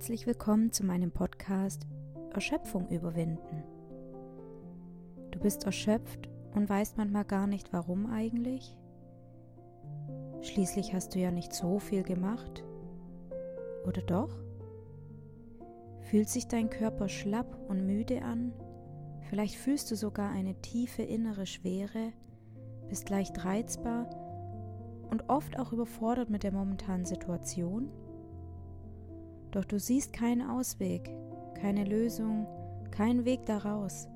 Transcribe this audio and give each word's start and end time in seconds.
Herzlich 0.00 0.26
willkommen 0.26 0.72
zu 0.72 0.82
meinem 0.86 1.12
Podcast 1.12 1.86
Erschöpfung 2.32 2.88
überwinden. 2.88 3.64
Du 5.30 5.38
bist 5.38 5.64
erschöpft 5.64 6.26
und 6.54 6.70
weißt 6.70 6.96
manchmal 6.96 7.26
gar 7.26 7.46
nicht 7.46 7.70
warum 7.74 8.06
eigentlich? 8.06 8.78
Schließlich 10.40 10.94
hast 10.94 11.14
du 11.14 11.18
ja 11.18 11.30
nicht 11.30 11.52
so 11.52 11.78
viel 11.78 12.02
gemacht. 12.02 12.64
Oder 13.86 14.00
doch? 14.00 14.30
Fühlt 16.00 16.30
sich 16.30 16.48
dein 16.48 16.70
Körper 16.70 17.10
schlapp 17.10 17.58
und 17.68 17.84
müde 17.84 18.22
an? 18.22 18.54
Vielleicht 19.28 19.56
fühlst 19.56 19.90
du 19.90 19.96
sogar 19.96 20.30
eine 20.30 20.54
tiefe 20.62 21.02
innere 21.02 21.44
Schwere, 21.44 22.14
bist 22.88 23.10
leicht 23.10 23.44
reizbar 23.44 24.08
und 25.10 25.28
oft 25.28 25.58
auch 25.58 25.74
überfordert 25.74 26.30
mit 26.30 26.42
der 26.42 26.52
momentanen 26.52 27.04
Situation? 27.04 27.90
Doch 29.50 29.64
du 29.64 29.78
siehst 29.78 30.12
keinen 30.12 30.48
Ausweg, 30.48 31.10
keine 31.54 31.84
Lösung, 31.84 32.46
keinen 32.90 33.24
Weg 33.24 33.44
daraus. 33.46 34.08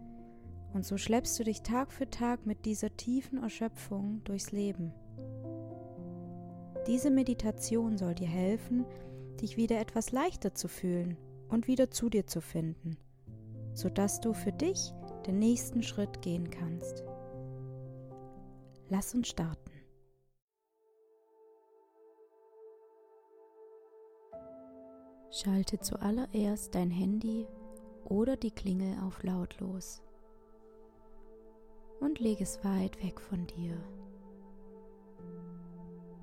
Und 0.73 0.85
so 0.85 0.97
schleppst 0.97 1.39
du 1.39 1.45
dich 1.45 1.63
Tag 1.63 1.93
für 1.93 2.11
Tag 2.11 2.47
mit 2.47 2.65
dieser 2.65 2.97
tiefen 2.97 3.43
Erschöpfung 3.43 4.23
durchs 4.25 4.53
Leben. 4.53 4.93
Diese 6.87 7.11
Meditation 7.11 7.97
soll 7.97 8.15
dir 8.15 8.29
helfen, 8.29 8.85
dich 9.41 9.57
wieder 9.57 9.81
etwas 9.81 10.13
leichter 10.13 10.55
zu 10.55 10.69
fühlen 10.69 11.17
und 11.49 11.67
wieder 11.67 11.91
zu 11.91 12.11
dir 12.11 12.27
zu 12.27 12.41
finden, 12.41 12.97
sodass 13.73 14.21
du 14.21 14.33
für 14.33 14.53
dich 14.53 14.93
den 15.27 15.39
nächsten 15.39 15.83
Schritt 15.83 16.23
gehen 16.23 16.51
kannst. 16.51 17.05
Lass 18.89 19.15
uns 19.15 19.29
starten. 19.29 19.64
Schalte 25.35 25.81
zuallererst 25.81 26.77
dein 26.77 26.93
Handy 26.93 27.49
oder 28.05 28.37
die 28.37 28.53
Klingel 28.53 28.97
auf 29.01 29.25
lautlos 29.25 30.01
und 31.99 32.21
leg 32.21 32.41
es 32.41 32.65
weit 32.65 33.03
weg 33.03 33.21
von 33.21 33.45
dir, 33.49 33.77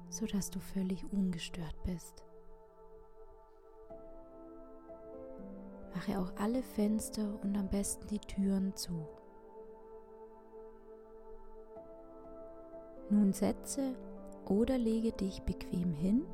sodass 0.07 0.49
du 0.49 0.61
völlig 0.61 1.03
ungestört 1.11 1.75
bist. 1.83 2.23
Mache 5.93 6.17
auch 6.17 6.31
alle 6.37 6.63
Fenster 6.63 7.37
und 7.43 7.57
am 7.57 7.67
besten 7.69 8.07
die 8.07 8.19
Türen 8.19 8.73
zu. 8.77 9.09
Nun 13.09 13.33
setze 13.33 13.93
oder 14.45 14.77
lege 14.77 15.11
dich 15.11 15.41
bequem 15.41 15.91
hin 15.91 16.25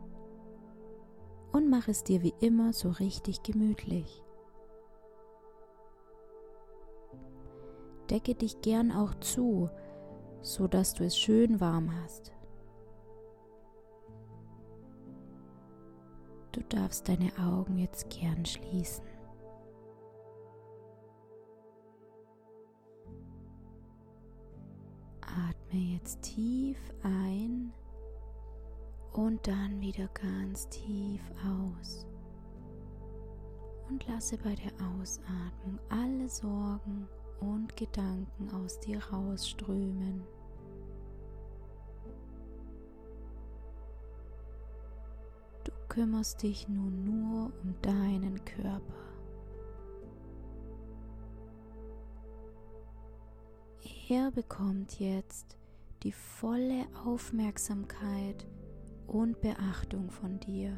und 1.52 1.70
mach 1.70 1.88
es 1.88 2.04
dir 2.04 2.22
wie 2.24 2.34
immer 2.40 2.74
so 2.74 2.90
richtig 2.90 3.44
gemütlich. 3.44 4.24
Decke 8.10 8.36
dich 8.36 8.62
gern 8.62 8.92
auch 8.92 9.16
zu, 9.16 9.70
so 10.42 10.68
dass 10.68 10.94
du 10.94 11.04
es 11.04 11.18
schön 11.18 11.60
warm 11.60 11.94
hast. 12.02 12.32
Du 16.54 16.62
darfst 16.70 17.08
deine 17.08 17.32
Augen 17.38 17.78
jetzt 17.78 18.10
gern 18.10 18.46
schließen. 18.46 19.06
Atme 25.22 25.80
jetzt 25.94 26.22
tief 26.24 26.80
ein 27.04 27.74
und 29.18 29.48
dann 29.48 29.82
wieder 29.82 30.08
ganz 30.10 30.70
tief 30.70 31.22
aus. 31.44 32.06
Und 33.90 34.08
lasse 34.08 34.38
bei 34.38 34.54
der 34.54 34.72
Ausatmung 34.94 35.80
alle 35.90 36.30
Sorgen 36.30 37.08
und 37.40 37.76
Gedanken 37.76 38.52
aus 38.52 38.80
dir 38.80 39.04
rausströmen. 39.06 40.22
Du 45.64 45.72
kümmerst 45.90 46.44
dich 46.44 46.68
nun 46.68 47.04
nur 47.04 47.52
um 47.64 47.74
deinen 47.82 48.46
Körper. 48.46 48.94
Er 54.10 54.30
bekommt 54.30 55.00
jetzt 55.00 55.58
die 56.04 56.12
volle 56.12 56.86
Aufmerksamkeit 57.04 58.46
und 59.08 59.40
Beachtung 59.42 60.12
von 60.12 60.40
dir. 60.40 60.78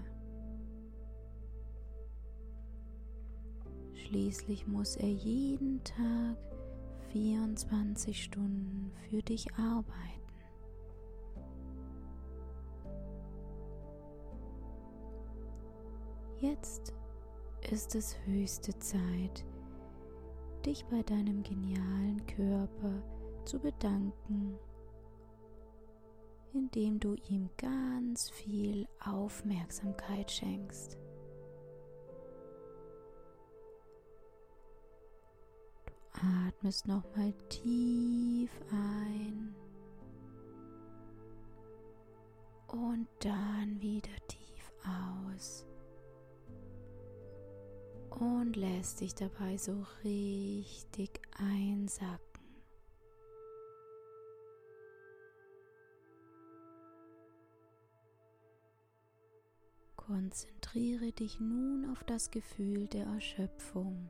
Schließlich 3.94 4.67
muss 4.67 4.95
er 4.95 5.09
jeden 5.09 5.84
Tag 5.84 6.38
24 7.12 8.23
Stunden 8.23 8.91
für 9.09 9.22
dich 9.22 9.53
arbeiten. 9.56 10.19
Jetzt 16.40 16.94
ist 17.69 17.96
es 17.96 18.16
höchste 18.25 18.78
Zeit, 18.79 19.46
dich 20.66 20.85
bei 20.85 21.01
deinem 21.03 21.44
genialen 21.44 22.25
Körper 22.28 23.03
zu 23.44 23.59
bedanken 23.59 24.57
indem 26.54 27.00
du 27.00 27.16
ihm 27.30 27.50
ganz 27.58 28.30
viel 28.30 28.88
Aufmerksamkeit 29.04 30.32
schenkst. 30.32 30.98
Du 35.86 36.28
atmest 36.48 36.88
nochmal 36.88 37.34
tief 37.50 38.52
ein 38.72 39.56
und 42.68 43.08
dann 43.20 43.82
wieder 43.82 44.16
tief 44.28 44.72
aus 44.84 45.66
und 48.09 48.56
lässt 48.56 49.02
dich 49.02 49.16
dabei 49.16 49.58
so 49.58 49.86
richtig 50.04 51.22
einsacken. 51.38 52.28
Konzentriere 60.09 61.12
dich 61.12 61.40
nun 61.40 61.88
auf 61.92 62.03
das 62.03 62.31
Gefühl 62.31 62.88
der 62.88 63.06
Erschöpfung. 63.06 64.09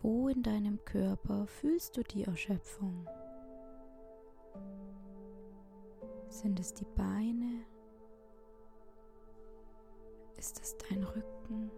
Wo 0.00 0.26
in 0.26 0.42
deinem 0.42 0.84
Körper 0.84 1.46
fühlst 1.46 1.96
du 1.96 2.02
die 2.02 2.24
Erschöpfung? 2.24 3.08
Sind 6.28 6.58
es 6.58 6.74
die 6.74 6.88
Beine? 6.96 7.62
Ist 10.38 10.60
es 10.60 10.76
dein 10.78 11.04
Rücken? 11.04 11.70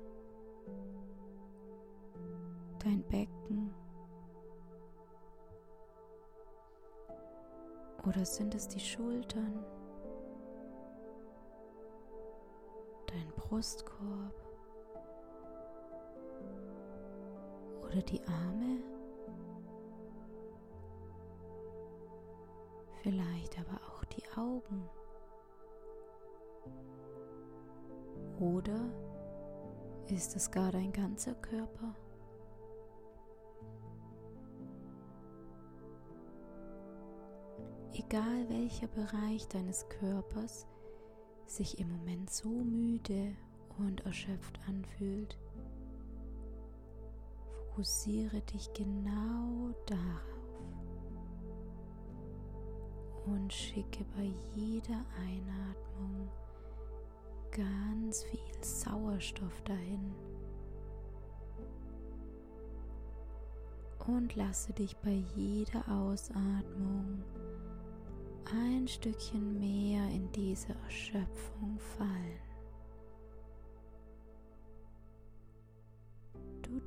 Dein 2.79 3.03
Becken? 3.09 3.75
Oder 8.07 8.25
sind 8.25 8.55
es 8.55 8.69
die 8.69 8.81
Schultern? 8.81 9.78
Brustkorb. 13.49 14.35
Oder 17.83 18.03
die 18.03 18.21
Arme, 18.25 18.83
vielleicht 23.03 23.59
aber 23.59 23.81
auch 23.87 24.05
die 24.05 24.23
Augen. 24.37 24.87
Oder 28.39 28.79
ist 30.09 30.37
es 30.37 30.51
gar 30.51 30.71
dein 30.71 30.93
ganzer 30.93 31.35
Körper? 31.37 31.95
Egal 37.95 38.49
welcher 38.51 38.89
Bereich 38.89 39.49
deines 39.49 39.89
Körpers 39.89 40.67
sich 41.47 41.81
im 41.81 41.91
Moment 41.91 42.31
so 42.31 42.49
müde 42.49 43.35
und 43.79 44.05
erschöpft 44.05 44.59
anfühlt. 44.67 45.37
Fokussiere 47.79 48.41
dich 48.41 48.73
genau 48.73 49.73
darauf 49.87 50.29
und 53.27 53.53
schicke 53.53 54.05
bei 54.17 54.33
jeder 54.55 55.05
Einatmung 55.21 56.29
ganz 57.53 58.25
viel 58.25 58.65
Sauerstoff 58.65 59.63
dahin. 59.63 60.15
Und 64.07 64.35
lasse 64.37 64.73
dich 64.73 64.97
bei 64.99 65.23
jeder 65.37 65.87
Ausatmung 65.89 67.23
ein 68.51 68.89
Stückchen 68.89 69.59
mehr 69.59 70.09
in 70.09 70.33
diese 70.33 70.73
Erschöpfung 70.85 71.79
fallen. 71.99 72.48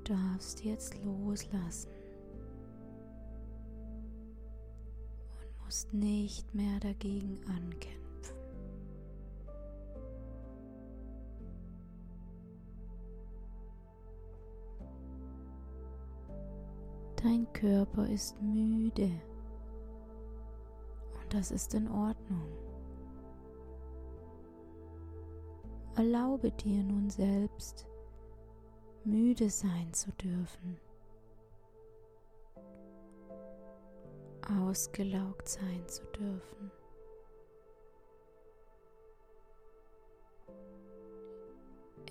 Darfst 0.03 0.63
jetzt 0.63 0.95
loslassen 1.03 1.91
und 5.39 5.63
musst 5.63 5.93
nicht 5.93 6.53
mehr 6.53 6.79
dagegen 6.79 7.39
ankämpfen. 7.47 8.01
Dein 17.23 17.51
Körper 17.53 18.07
ist 18.07 18.41
müde 18.41 19.11
und 21.21 21.33
das 21.33 21.51
ist 21.51 21.73
in 21.75 21.87
Ordnung. 21.87 22.47
Erlaube 25.95 26.51
dir 26.51 26.83
nun 26.83 27.09
selbst, 27.09 27.85
müde 29.05 29.49
sein 29.49 29.93
zu 29.93 30.11
dürfen, 30.13 30.77
ausgelaugt 34.47 35.47
sein 35.47 35.87
zu 35.87 36.03
dürfen. 36.07 36.71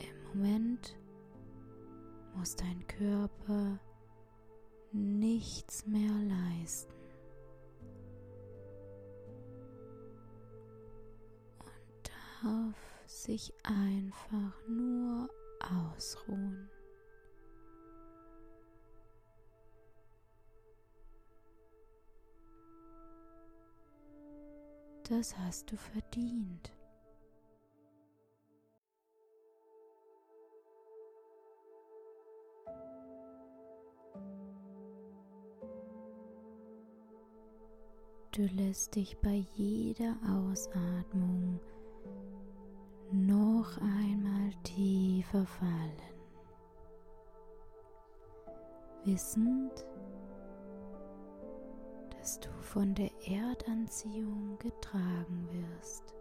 Im 0.01 0.25
Moment 0.29 0.97
muss 2.35 2.57
dein 2.57 2.87
Körper 2.87 3.79
nichts 4.93 5.87
mehr 5.87 6.13
leisten. 6.29 6.95
Und 11.59 12.11
darf 12.43 12.77
sich 13.07 13.53
einfach 13.63 14.67
nur 14.67 15.29
ausruhen. 15.61 16.71
Das 25.11 25.37
hast 25.37 25.73
du 25.73 25.77
verdient. 25.77 26.71
Du 38.31 38.43
lässt 38.55 38.95
dich 38.95 39.19
bei 39.19 39.45
jeder 39.57 40.15
Ausatmung 40.29 41.59
noch 43.11 43.77
einmal 43.79 44.53
tiefer 44.62 45.45
fallen, 45.45 46.15
wissend, 49.05 49.85
dass 52.31 52.38
du 52.38 52.50
von 52.62 52.94
der 52.94 53.11
Erdanziehung 53.27 54.56
getragen 54.61 55.49
wirst. 55.50 56.15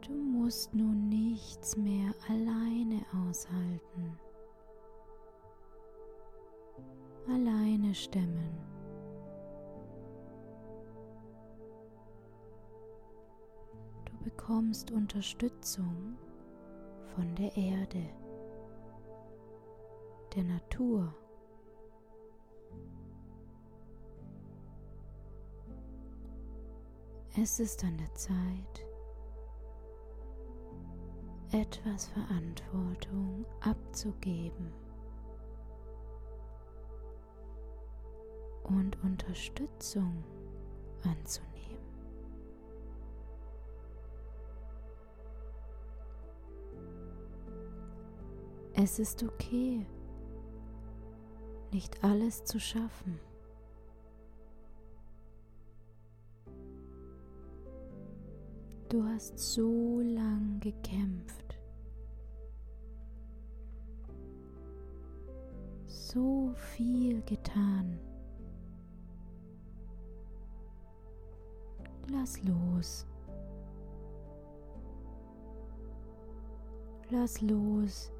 Du 0.00 0.14
musst 0.14 0.74
nun 0.74 1.10
nichts 1.10 1.76
mehr 1.76 2.14
alleine 2.30 3.04
aushalten, 3.28 4.18
alleine 7.28 7.94
stemmen. 7.94 8.58
Du 14.06 14.24
bekommst 14.24 14.90
Unterstützung 14.90 16.16
von 17.14 17.34
der 17.34 17.54
Erde 17.58 18.23
der 20.34 20.44
Natur. 20.44 21.14
Es 27.36 27.58
ist 27.58 27.82
an 27.84 27.96
der 27.98 28.14
Zeit, 28.14 28.86
etwas 31.52 32.06
Verantwortung 32.08 33.44
abzugeben 33.60 34.72
und 38.64 39.02
Unterstützung 39.02 40.24
anzunehmen. 41.02 41.54
Es 48.74 48.98
ist 48.98 49.22
okay, 49.22 49.86
nicht 51.74 52.04
alles 52.04 52.44
zu 52.44 52.60
schaffen. 52.60 53.18
Du 58.88 59.02
hast 59.02 59.36
so 59.36 59.98
lang 60.00 60.60
gekämpft, 60.60 61.58
so 65.88 66.52
viel 66.54 67.20
getan. 67.22 67.98
Lass 72.06 72.40
los. 72.44 73.04
Lass 77.10 77.40
los 77.40 78.12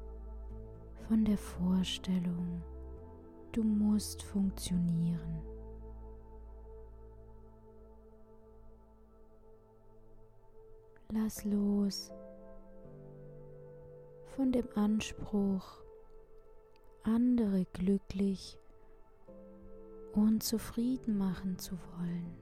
von 1.07 1.23
der 1.23 1.37
Vorstellung, 1.37 2.61
Du 3.55 3.63
musst 3.63 4.21
funktionieren. 4.21 5.41
Lass 11.13 11.45
los 11.45 12.11
von 14.35 14.51
dem 14.51 14.67
Anspruch, 14.75 15.81
andere 17.03 17.63
glücklich 17.71 18.59
und 20.11 20.43
zufrieden 20.43 21.17
machen 21.17 21.57
zu 21.57 21.77
wollen. 21.97 22.37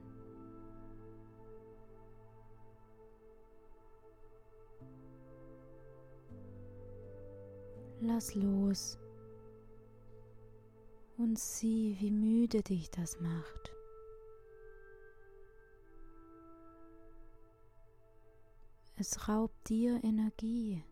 Lass 8.02 8.34
los 8.34 8.98
und 11.18 11.38
sieh, 11.38 11.96
wie 12.00 12.12
müde 12.12 12.62
dich 12.62 12.90
das 12.92 13.20
macht. 13.20 13.72
Es 18.96 19.28
raubt 19.28 19.70
dir 19.70 20.04
Energie, 20.04 20.84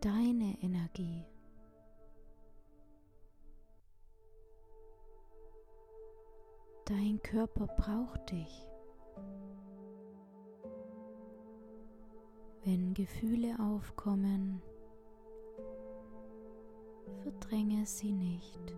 deine 0.00 0.58
Energie. 0.62 1.24
Dein 6.84 7.20
Körper 7.22 7.66
braucht 7.66 8.30
dich. 8.30 8.66
Wenn 12.64 12.94
Gefühle 12.94 13.58
aufkommen, 13.60 14.62
verdränge 17.22 17.84
sie 17.86 18.12
nicht. 18.12 18.74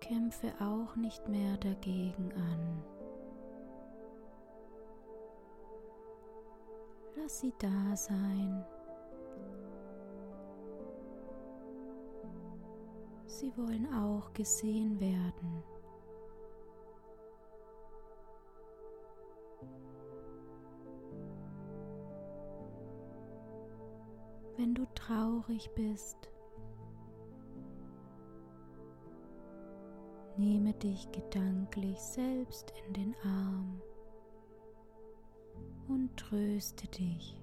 Kämpfe 0.00 0.52
auch 0.60 0.96
nicht 0.96 1.26
mehr 1.28 1.56
dagegen 1.56 2.32
an. 2.34 2.82
Lass 7.16 7.40
sie 7.40 7.54
da 7.58 7.96
sein. 7.96 8.64
Sie 13.26 13.50
wollen 13.56 13.92
auch 13.94 14.32
gesehen 14.34 15.00
werden. 15.00 15.62
Traurig 25.06 25.70
bist. 25.74 26.16
Nehme 30.36 30.72
dich 30.74 31.10
gedanklich 31.12 31.98
selbst 32.00 32.72
in 32.86 32.94
den 32.94 33.14
Arm 33.24 33.80
und 35.88 36.16
tröste 36.16 36.88
dich. 36.88 37.40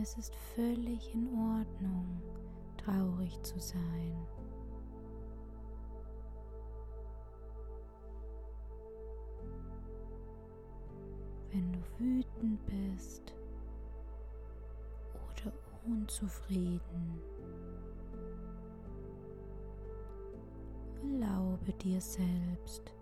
Es 0.00 0.16
ist 0.16 0.34
völlig 0.54 1.12
in 1.14 1.28
Ordnung, 1.28 2.22
traurig 2.76 3.42
zu 3.42 3.58
sein. 3.58 4.26
Wenn 11.56 11.72
du 11.72 11.78
wütend 11.98 12.66
bist 12.66 13.32
oder 15.14 15.52
unzufrieden. 15.86 17.22
Erlaube 21.02 21.72
dir 21.72 22.00
selbst 22.00 22.92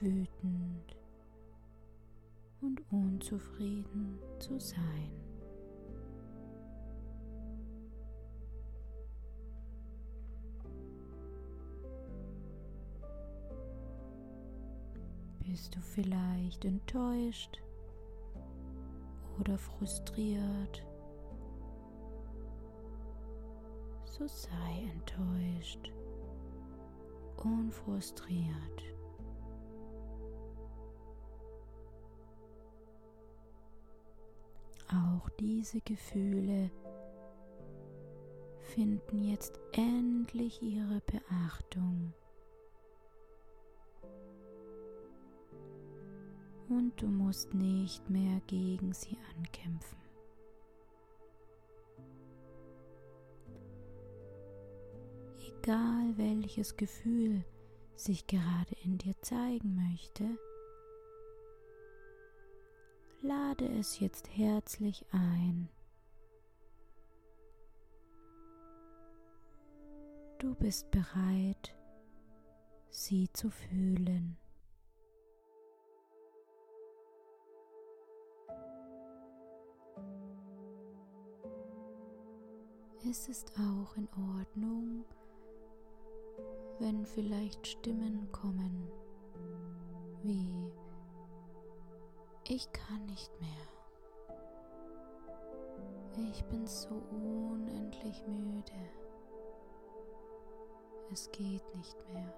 wütend 0.00 0.96
und 2.62 2.82
unzufrieden 2.90 4.18
zu 4.40 4.58
sein. 4.58 5.25
Bist 15.56 15.74
du 15.74 15.80
vielleicht 15.80 16.66
enttäuscht 16.66 17.62
oder 19.40 19.56
frustriert? 19.56 20.86
So 24.04 24.26
sei 24.26 24.90
enttäuscht 24.92 25.90
und 27.38 27.72
frustriert. 27.72 28.84
Auch 34.92 35.26
diese 35.40 35.80
Gefühle 35.80 36.70
finden 38.60 39.24
jetzt 39.24 39.58
endlich 39.72 40.60
ihre 40.60 41.00
Beachtung. 41.06 42.12
Und 46.68 47.00
du 47.00 47.06
musst 47.06 47.54
nicht 47.54 48.10
mehr 48.10 48.40
gegen 48.46 48.92
sie 48.92 49.16
ankämpfen. 49.36 49.98
Egal 55.38 56.16
welches 56.16 56.76
Gefühl 56.76 57.44
sich 57.94 58.26
gerade 58.26 58.74
in 58.84 58.98
dir 58.98 59.14
zeigen 59.22 59.74
möchte, 59.90 60.24
lade 63.22 63.66
es 63.78 64.00
jetzt 64.00 64.28
herzlich 64.36 65.04
ein. 65.12 65.68
Du 70.38 70.54
bist 70.54 70.90
bereit, 70.90 71.74
sie 72.90 73.32
zu 73.32 73.50
fühlen. 73.50 74.36
Es 83.08 83.28
ist 83.28 83.52
auch 83.52 83.96
in 83.96 84.08
Ordnung, 84.36 85.04
wenn 86.80 87.06
vielleicht 87.06 87.64
Stimmen 87.64 88.28
kommen, 88.32 88.90
wie 90.24 90.72
ich 92.48 92.70
kann 92.72 93.06
nicht 93.06 93.30
mehr. 93.40 93.48
Ich 96.30 96.44
bin 96.46 96.66
so 96.66 97.00
unendlich 97.12 98.26
müde. 98.26 98.72
Es 101.12 101.30
geht 101.30 101.62
nicht 101.76 101.96
mehr. 102.12 102.34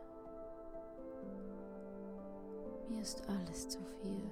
Mir 2.91 3.01
ist 3.01 3.27
alles 3.29 3.69
zu 3.69 3.79
viel. 4.03 4.31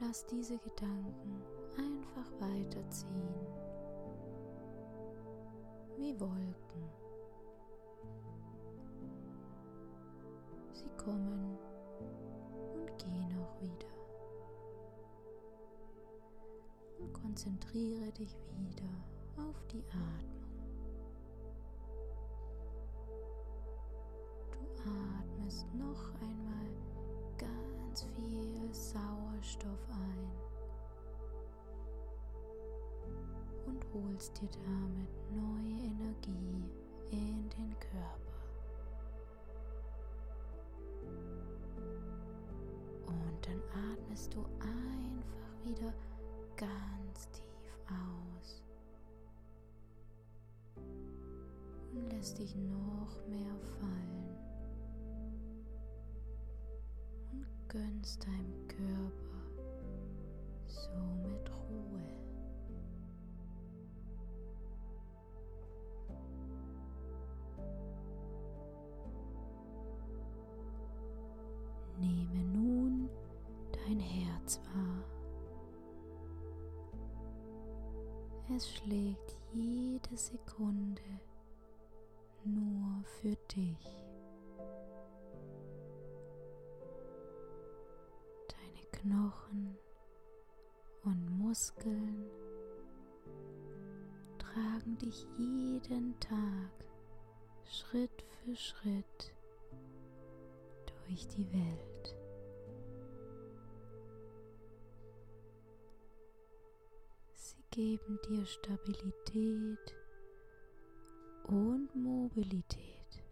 Lass 0.00 0.24
diese 0.26 0.56
Gedanken 0.58 1.42
einfach 1.76 2.30
weiterziehen, 2.38 3.34
wie 5.96 6.18
Wolken. 6.20 6.88
Sie 10.72 10.88
kommen 10.96 11.58
und 12.74 12.96
gehen 12.96 13.36
auch 13.42 13.60
wieder. 13.60 13.88
Und 17.00 17.12
konzentriere 17.12 18.12
dich 18.12 18.36
wieder 18.56 19.44
auf 19.48 19.66
die 19.66 19.82
Atmung. 19.88 20.38
Du 24.52 24.60
atmest 24.80 25.66
noch 25.74 26.14
einmal 26.20 26.70
ganz 27.36 28.04
viel 28.14 28.54
Sauerstoff 29.38 29.88
ein 29.90 30.30
und 33.66 33.84
holst 33.94 34.40
dir 34.40 34.48
damit 34.48 35.08
neue 35.30 35.78
Energie 35.86 36.64
in 37.10 37.48
den 37.50 37.76
Körper. 37.78 38.38
Und 43.06 43.46
dann 43.46 43.62
atmest 43.92 44.34
du 44.34 44.44
einfach 44.60 45.64
wieder 45.64 45.92
ganz 46.56 47.28
tief 47.30 47.78
aus 47.86 48.62
und 51.92 52.10
lässt 52.10 52.38
dich 52.38 52.56
noch 52.56 53.26
mehr 53.28 53.56
fallen 53.78 54.36
und 57.32 57.46
gönnst 57.68 58.24
deinem 58.26 58.66
Körper 58.66 59.27
somit 60.68 61.50
Ruhe. 61.68 62.02
Nehme 71.98 72.44
nun 72.44 73.08
dein 73.72 73.98
Herz 74.00 74.60
wahr. 74.74 75.04
Es 78.56 78.70
schlägt 78.70 79.36
jede 79.52 80.16
Sekunde 80.16 81.02
nur 82.44 83.04
für 83.20 83.36
dich. 83.54 84.04
Deine 88.48 88.86
Knochen 88.92 89.76
und 91.08 91.38
Muskeln 91.38 92.26
tragen 94.38 94.98
dich 94.98 95.26
jeden 95.38 96.20
Tag 96.20 96.70
Schritt 97.64 98.22
für 98.44 98.54
Schritt 98.54 99.34
durch 100.86 101.26
die 101.28 101.50
Welt. 101.50 102.16
Sie 107.32 107.64
geben 107.70 108.18
dir 108.28 108.44
Stabilität 108.44 109.96
und 111.44 111.88
Mobilität. 111.94 113.22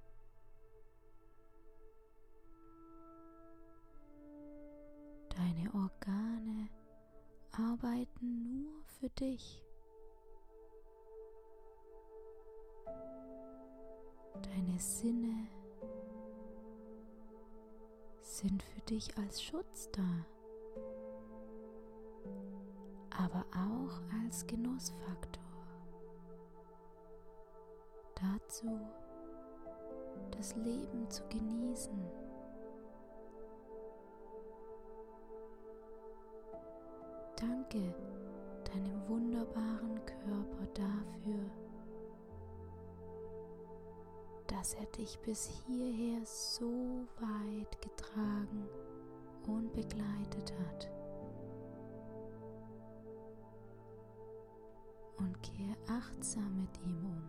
Deine 5.28 5.74
Organe 5.74 6.70
arbeiten 7.58 8.62
nur 8.62 8.84
für 8.84 9.08
dich. 9.10 9.62
Deine 14.42 14.78
Sinne 14.78 15.48
sind 18.20 18.62
für 18.62 18.80
dich 18.82 19.16
als 19.16 19.42
Schutz 19.42 19.90
da, 19.92 20.26
aber 23.10 23.44
auch 23.52 24.00
als 24.22 24.46
Genussfaktor. 24.46 25.42
Dazu, 28.14 28.78
das 30.36 30.54
Leben 30.56 31.08
zu 31.08 31.26
genießen. 31.28 32.25
Danke 37.68 37.94
deinem 38.64 39.08
wunderbaren 39.08 40.00
Körper 40.04 40.66
dafür, 40.74 41.50
dass 44.46 44.74
er 44.74 44.86
dich 44.86 45.18
bis 45.20 45.46
hierher 45.66 46.24
so 46.24 47.06
weit 47.18 47.80
getragen 47.80 48.68
und 49.48 49.72
begleitet 49.72 50.52
hat. 50.60 50.90
Und 55.18 55.42
kehr 55.42 55.76
achtsam 55.88 56.60
mit 56.60 56.78
ihm 56.84 57.04
um. 57.04 57.22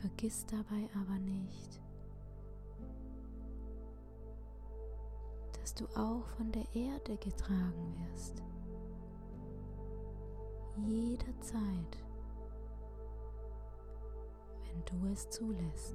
Vergiss 0.00 0.44
dabei 0.46 0.88
aber 1.00 1.18
nicht, 1.18 1.80
dass 5.62 5.74
du 5.74 5.84
auch 5.94 6.26
von 6.36 6.50
der 6.50 6.66
Erde 6.74 7.16
getragen 7.18 7.94
wirst. 8.10 8.42
Jederzeit, 10.76 11.98
wenn 14.64 14.84
du 15.00 15.06
es 15.12 15.30
zulässt. 15.30 15.94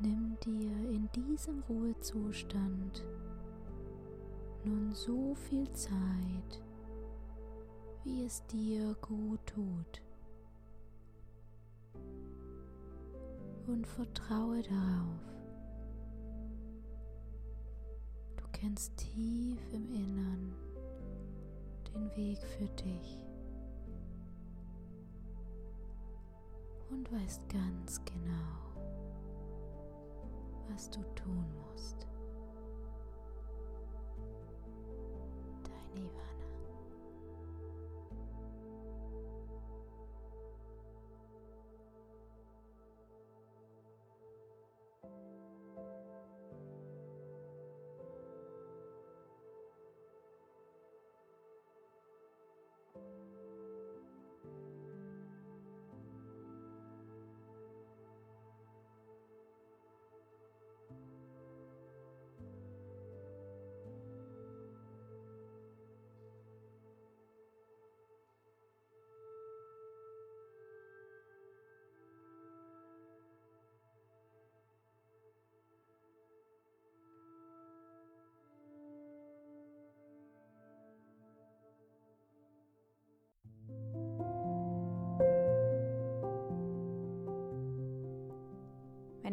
Nimm 0.00 0.36
dir 0.44 0.90
in 0.90 1.08
diesem 1.16 1.60
Ruhezustand 1.68 3.04
nun 4.62 4.92
so 4.92 5.34
viel 5.34 5.68
Zeit, 5.72 6.62
wie 8.04 8.24
es 8.24 8.46
dir 8.46 8.94
gut 9.00 9.44
tut. 9.44 10.07
Und 13.68 13.86
vertraue 13.86 14.62
darauf. 14.62 15.20
Du 18.38 18.44
kennst 18.50 18.96
tief 18.96 19.60
im 19.74 19.92
Innern 19.92 20.54
den 21.92 22.16
Weg 22.16 22.38
für 22.38 22.66
dich 22.82 23.22
und 26.88 27.12
weißt 27.12 27.46
ganz 27.50 28.02
genau, 28.06 28.72
was 30.70 30.88
du 30.88 31.00
tun 31.14 31.44
musst. 31.70 32.06
Wenn 35.94 36.08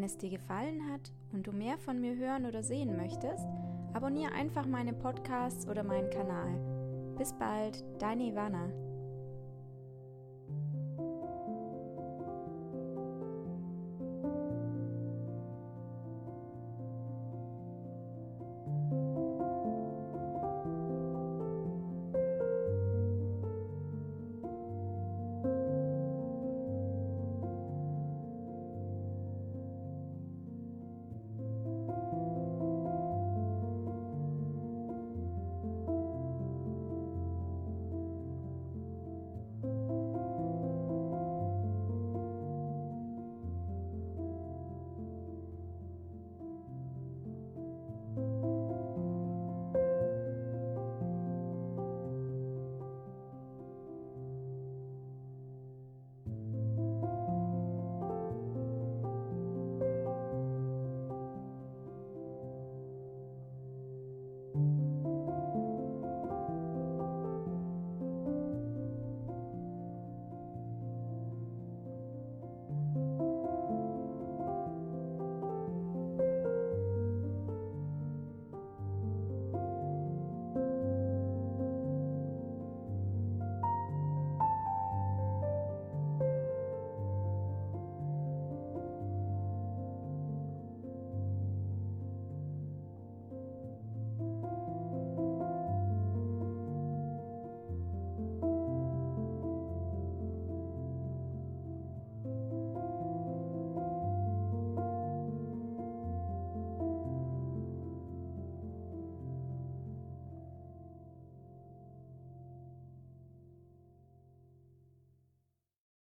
es 0.05 0.17
dir 0.17 0.29
gefallen 0.29 0.91
hat 0.91 1.11
und 1.33 1.47
du 1.47 1.51
mehr 1.51 1.77
von 1.77 1.99
mir 1.99 2.15
hören 2.15 2.45
oder 2.45 2.63
sehen 2.63 2.95
möchtest, 2.95 3.45
abonniere 3.93 4.31
einfach 4.33 4.65
meine 4.65 4.93
Podcasts 4.93 5.67
oder 5.67 5.83
meinen 5.83 6.09
Kanal. 6.09 7.15
Bis 7.17 7.33
bald, 7.33 7.83
deine 7.99 8.23
Ivana. 8.23 8.69